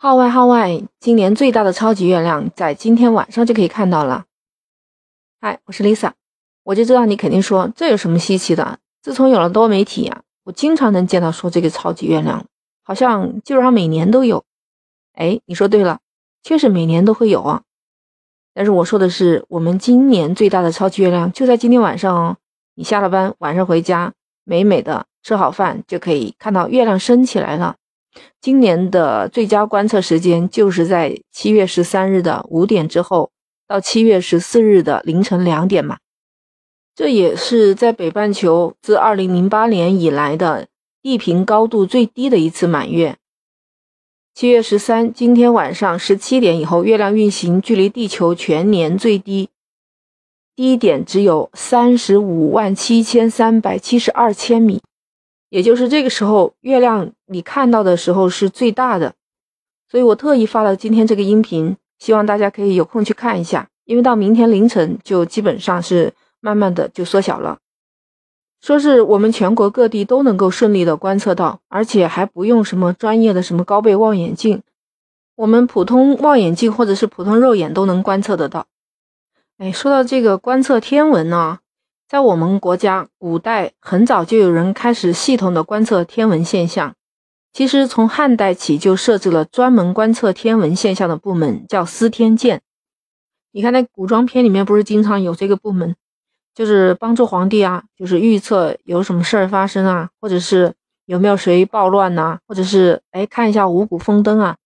[0.00, 0.80] 号外号外！
[1.00, 4.26] 今年最大的超级月亮在今天晚上就可以看到了。
[5.40, 6.12] 嗨，我是 Lisa，
[6.62, 8.78] 我就知道你肯定说这有什么稀奇的？
[9.02, 12.46] 自从有了多媒体呀，我经常能见到说这个超级月亮，
[12.84, 14.44] 好像基本上每年都有。
[15.14, 15.98] 哎，你说对了，
[16.44, 17.62] 确实每年都会有啊。
[18.54, 22.36] 但是我说的是，我们今年最大的超级月亮就在今天晚上哦。
[22.76, 24.12] 你下了班晚上回家，
[24.44, 27.74] 美美的吃好饭，就可以看到月亮升起来了。
[28.40, 33.30] 今年的最佳观测时间就是在七月十三日的五点之后
[33.66, 35.98] 到七月十四日的凌晨两点嘛，
[36.94, 40.68] 这也是在北半球自二零零八年以来的
[41.02, 43.16] 地平高度最低的一次满月。
[44.34, 49.48] 七月十三，今天晚上十七点以后，月亮运行距离地球全年最低
[50.54, 54.80] 低点只有三十五万七千三百七十二千米。
[55.48, 59.14] 也就是这个时候，月亮你看到的时候是最大的，
[59.90, 63.68] 所以我特意发了今天这个音频，希望大家可以有空去看一下。
[63.84, 67.58] 因为到明天凌晨就基本上是慢慢的就缩小了，
[68.60, 74.62] 说是我们全国各地都能够顺利的观测到，而且还不用什么专业的什么高倍望远镜，
[75.36, 78.66] 我们普通望远镜或者是普通肉眼都能观测得到。
[79.56, 81.60] 哎，说到这个观测天文呢。
[82.08, 86.94] 在我们国家，古代很早就有人开始系统的观测天文现象。
[87.52, 92.62] 其实从汉代起就设置了专门观测天文现象的部门，叫司天监。
[93.52, 95.94] 你看那古装片里面不是经常有这个部门，
[96.54, 100.72] 就是帮助皇帝啊，就是预测有什么事儿发生啊，或者是
[101.04, 104.56] 有没有谁暴乱呐，或者是哎看一下五谷丰登啊。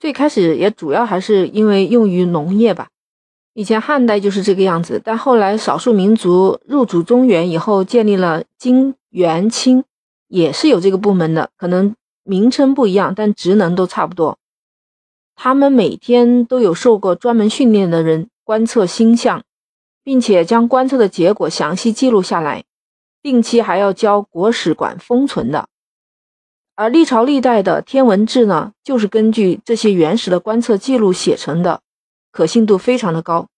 [0.00, 2.88] 最开始也主要还是因为用于农业吧。
[3.52, 9.84] 以前汉代就是这个样子，但后来少数民族入主中原以后，建立了金、元、清，
[10.28, 14.38] 也是有这个部门的，可能名称不一样，但职能都差不多。
[15.34, 19.42] 他们每天都有受过专门训练的人观测星象，
[20.04, 22.64] 并且将观测的结果详细记录下来，
[23.20, 25.66] 定期还要交国史馆封存的。
[26.76, 31.80] 而历朝历代的天文志呢，就是根据这些原始的观测记录写成的。
[32.32, 33.48] 可信度非常的高，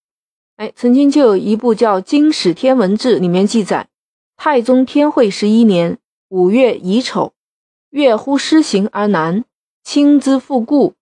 [0.57, 3.89] 哎，曾经就有一部叫《经史天文志》，里面记载，
[4.37, 7.33] 太宗天会十一年五月乙丑，
[7.91, 9.45] 月乎失行而南，
[9.85, 10.95] 清之复故。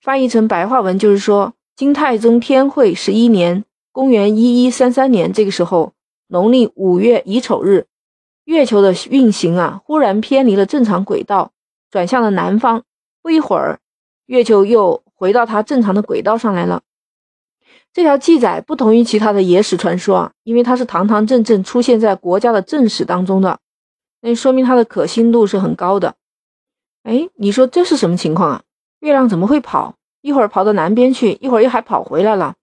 [0.00, 5.92] 翻译成白话文就是说，金太宗天会十一年，公元一一三三年，这个时候，
[6.28, 7.86] 农历五月乙丑日，
[8.44, 11.52] 月球的运行啊，忽然偏离了正常轨道，
[11.90, 12.84] 转向了南方。
[13.22, 13.80] 不一会儿，
[14.26, 16.82] 月球又回到它正常的轨道上来了。
[17.98, 23.58] 这条记载不同于其他的野史传说啊，因为它是堂堂正正出现在国家的正史当中的，
[24.20, 26.14] 那说明它的可信度是很高的。
[27.02, 28.62] 哎，你说这是什么情况啊？
[29.00, 29.96] 月亮怎么会跑？
[30.20, 32.54] 一会儿跑到南边去，一会儿又还跑回来了。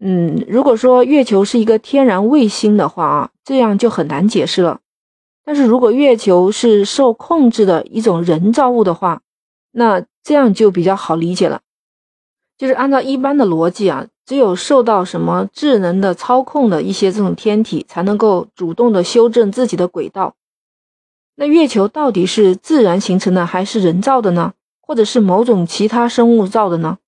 [0.00, 4.80] 嗯，如果说月球是一个天然卫星的话啊，这样就很难解释了。
[5.44, 9.20] 但是如果月球是受控制的一种人造物的话，
[9.72, 11.60] 那这样就比较好理解了。
[12.56, 14.06] 就是按照一般的逻辑啊。
[14.28, 20.34] 只有受到什么智能的操控的一些这种天体，才能够主动的修正自己的轨道。
[21.36, 24.52] 那月球到底是自然形成的还是人造的呢？
[24.82, 26.98] 或者是某种其他生物造的呢？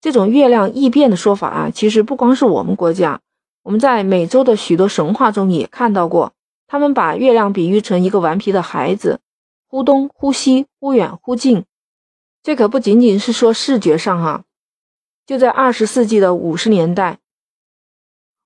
[0.00, 3.20] 这种月亮异变的说法啊，其实不光是我们国家，
[3.62, 6.32] 我们在美洲的许多神话中也看到过，
[6.66, 9.20] 他们把月亮比喻成一个顽皮的孩子，
[9.68, 11.64] 忽东忽西，忽远忽近。
[12.42, 14.42] 这可不仅仅是说视觉上啊。
[15.24, 17.18] 就在二十世纪的五十年代，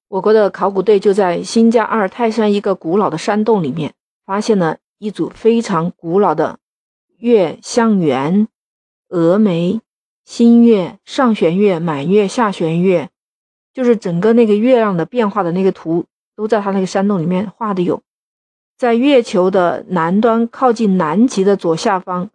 [0.09, 3.95] 我国的考古队就在新疆阿尔泰山一个古老的山洞里面，
[4.27, 6.59] 发现了一组非常古老的
[7.17, 8.47] 月相圆、
[9.09, 9.81] 峨眉、
[10.25, 13.09] 新月、上弦月、满月、下弦月，
[13.73, 16.05] 就是整个那个月亮的变化的那个图，
[16.37, 18.03] 都在他那个山洞里面画的有。
[18.77, 22.29] 在月球的南端靠近南极的左下方。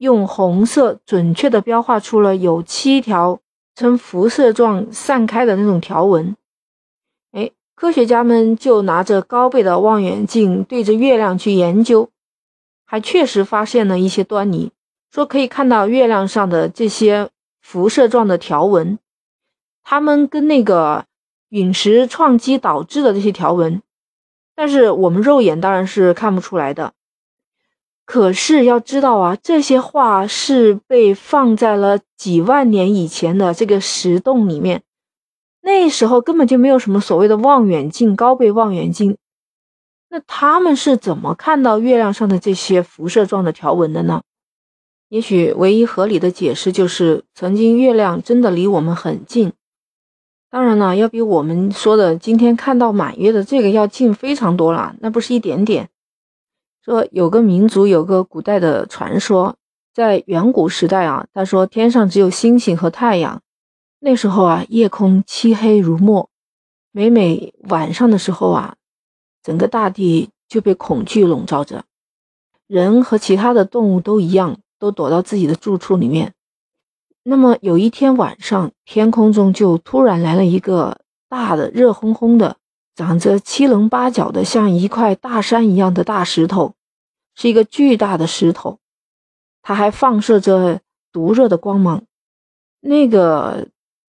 [0.00, 3.38] 用红色准确的标画出了有七条
[3.74, 6.34] 呈辐射状散开的那种条纹。
[7.32, 12.08] 哎，科学家们就拿着高倍的望远镜对着月亮去研究，
[12.86, 14.72] 还确实发现了一些端倪，
[15.10, 17.28] 说可以看到月亮上的这些
[17.60, 18.98] 辐射状的条纹，
[19.82, 21.04] 它们跟那个
[21.50, 23.82] 陨石撞击导致的这些条纹，
[24.56, 26.94] 但是我们肉眼当然是看不出来的。
[28.10, 34.82] 可是要知道啊，这些画是被放在了几万年以前的这个石洞里面，
[35.62, 39.16] 那时候根本就没有什么所谓的望远镜、高倍望远镜，
[40.08, 44.22] 那他们是怎么看到月亮上的这些辐射状的条纹的呢？
[45.08, 49.52] 也许唯一合理的解释就是，曾经月亮真的离我们很近。
[50.50, 54.96] 当然了，要比我们说的今天看到满月的这个要近非常多了。
[54.98, 55.88] 那不是一点点。
[56.82, 59.56] 说有个民族有个古代的传说，
[59.92, 63.42] 在远古时代啊，他说天上只有星星和太阳。
[63.98, 66.30] 那时候啊，夜空漆黑如墨，
[66.90, 68.76] 每每晚上的时候啊，
[69.42, 71.84] 整个大地就被恐惧笼罩着，
[72.66, 76.32] 人和其他的动物都一样，都躲到自己的住处里面。
[77.22, 82.56] 那么有一天晚上，天空中就突然来了一个大的、热烘烘的、
[83.00, 86.74] 长着七棱八角的，像一块大山一样的大石头，
[87.34, 88.78] 是一个巨大的石头，
[89.62, 92.02] 它还放射着毒热的光芒。
[92.80, 93.68] 那个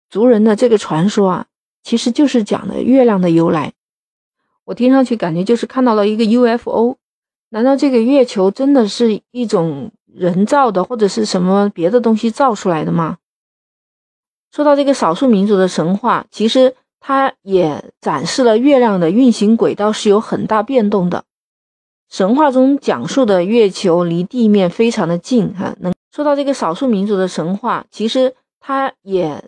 [0.09, 1.47] 族人的这个传说啊，
[1.83, 3.73] 其实就是讲的月亮的由来。
[4.63, 6.95] 我听上去感觉就是看到了一个 UFO。
[7.49, 9.91] 难道这个月球真的是一种？
[10.17, 13.19] 人造的或者是什么别的东西造出来的吗？
[14.51, 21.23] 说到这个少数民族的神话，其实它也展示了月亮的运行轨道是有很大变动的。
[22.09, 29.43] 神话中讲述的月球离地面非常的近，哈，能说到这个少数民族的神话，其实它也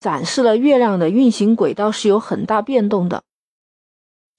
[0.00, 3.22] 展示了月亮的运行轨道是有很大变动的。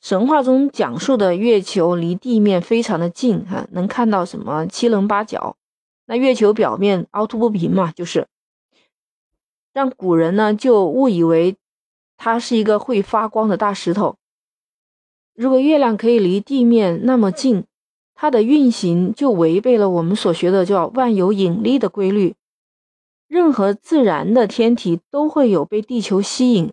[0.02, 5.56] 神话中讲述的月球离地面非常的近，哈，能看到什么七棱八角。
[6.06, 8.28] 那月球表面凹凸不平嘛，就是
[9.74, 11.56] 让古人呢就误以为
[12.18, 14.18] 它是一个会发光的大石头。
[15.34, 17.66] 如果月亮可以离地面那么近，
[18.14, 22.36] 它的运行就违背了我们所学的叫万有引力的规律。
[23.28, 26.72] 任何自然的天体都会有被地球吸引。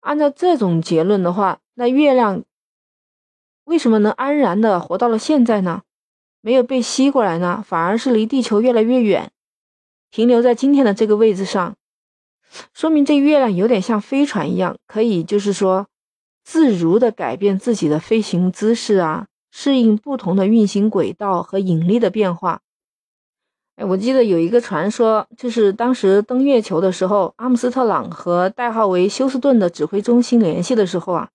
[0.00, 2.44] 按照这种结论的话，那月亮
[3.64, 5.82] 为什么能安然的活到了现在呢？
[6.40, 9.32] 没有被吸过来呢，反而是离地球越来越远，
[10.10, 11.74] 停留在今天的这个位置上，
[12.72, 15.86] 说明这月亮有点像飞船一样，可以就是说
[16.44, 22.60] 自如的改变自己的飞行姿势啊，适应不同的运行轨道和引力的变化。
[23.76, 31.30] 哎，我记得有一个传说，就是当时登月球的时候，阿姆斯特朗和代号为休斯顿的指挥中心联系的时候啊。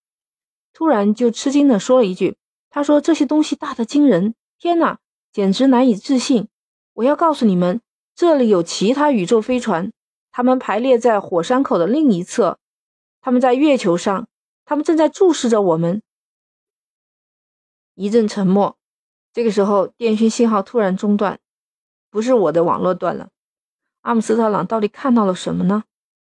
[0.72, 2.38] 突然就吃惊的说了一句
[2.70, 5.00] ：“他说这些东西大的惊人，天哪，
[5.34, 6.48] 简直难以置信！
[6.94, 7.82] 我要告诉你们，
[8.16, 9.92] 这里有其他宇宙飞船，
[10.32, 12.60] 他们排列在火山口的另一侧，
[13.22, 14.28] 他们在月球上，
[14.66, 16.02] 他们正在注视着我们。”
[17.96, 18.78] 一阵沉默，
[19.34, 21.40] 这个时候电讯信号突然中断，
[22.10, 23.30] 不是我的网络断了。
[24.02, 25.84] 阿姆斯特朗到底看到了什么呢？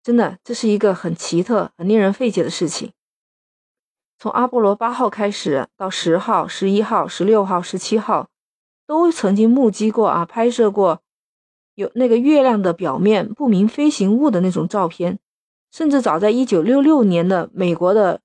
[0.03, 2.93] 真的，这是一个很奇特、很令人费解的事情。
[4.19, 8.29] 从阿波罗八号开始，到十号、十一号、十六号、十七号，
[8.85, 11.03] 都曾经目击过啊，拍摄过
[11.75, 15.19] 有那个月亮的表面不明飞行物的那种照片。
[15.71, 18.21] 甚至早在一九六六年的美国的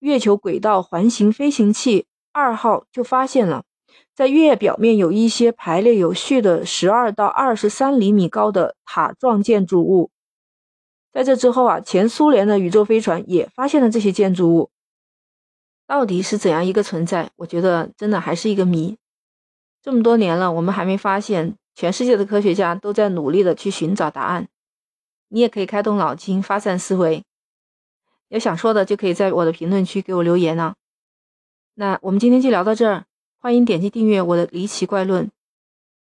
[0.00, 3.64] 月球轨道环形飞行器二号就发现了，
[4.14, 10.10] 在月表面有一些排列有序的十二到二十三厘米高的塔状建筑物。
[11.10, 14.70] 在这之后啊，前苏联的宇宙飞船也发现了这些建筑物。
[15.86, 17.30] 到底是怎样一个存在？
[17.36, 18.98] 我觉得真的还是一个谜。
[19.82, 24.48] 这么多年了，我们还没发现，全世界的科学家都在努力的去寻找答案。
[25.28, 27.22] 你也可以开动脑筋，发散思维。
[28.30, 30.74] 有想说的，就可以在我的评论区给我留言呢。
[31.74, 33.04] 那我们今天就聊到这儿，
[33.38, 35.30] 欢迎点击订阅我的离奇怪论。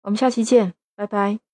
[0.03, 1.52] 我们下期见，拜拜。